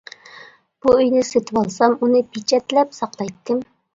[0.85, 3.63] بۇ ئۆينى سېتىۋالسام، ئۇنى پېچەتلەپ ساقلايتتىم.